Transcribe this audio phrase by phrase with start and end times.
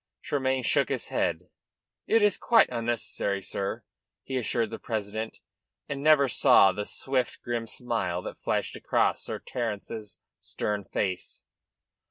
[0.23, 1.49] Tremayne shook his head.
[2.07, 3.83] "It is quite unnecessary, sir,"
[4.23, 5.37] he assured the president,
[5.87, 11.43] and never saw the swift, grim smile that flashed across Sir Terence's stern face.